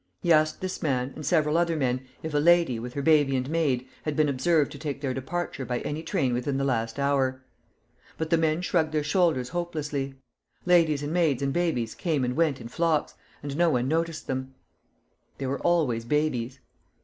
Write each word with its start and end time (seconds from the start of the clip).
He 0.19 0.33
asked 0.33 0.61
this 0.61 0.81
man, 0.81 1.11
and 1.15 1.23
several 1.23 1.57
other 1.59 1.75
men, 1.75 2.01
if 2.23 2.33
a 2.33 2.39
lady, 2.39 2.79
with 2.79 2.95
her 2.95 3.03
baby 3.03 3.35
and 3.35 3.47
maid, 3.47 3.87
had 4.01 4.15
been 4.15 4.27
observed 4.29 4.71
to 4.71 4.79
take 4.79 4.99
their 4.99 5.13
departure 5.13 5.63
by 5.63 5.81
any 5.81 6.01
train 6.01 6.33
within 6.33 6.57
the 6.57 6.63
last 6.63 6.97
hour. 6.97 7.43
But 8.17 8.31
the 8.31 8.37
men 8.39 8.63
shrugged 8.63 8.93
their 8.93 9.03
shoulders 9.03 9.49
hopelessly. 9.49 10.15
Ladies 10.65 11.03
and 11.03 11.13
maids 11.13 11.43
and 11.43 11.53
babies 11.53 11.93
came 11.93 12.25
and 12.25 12.35
went 12.35 12.59
in 12.59 12.67
flocks, 12.67 13.13
and 13.43 13.55
no 13.55 13.69
one 13.69 13.87
noticed 13.87 14.25
them. 14.25 14.55
There 15.37 15.49
were 15.49 15.59
always 15.59 16.03
babies. 16.03 16.59